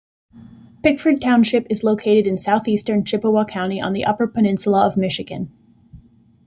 Pickford 0.81 1.21
Township 1.21 1.67
is 1.69 1.83
located 1.83 2.25
in 2.25 2.39
southeastern 2.39 3.05
Chippewa 3.05 3.45
County 3.45 3.79
on 3.79 3.93
the 3.93 4.03
Upper 4.03 4.25
Peninsula 4.25 4.87
of 4.87 4.97
Michigan. 4.97 5.51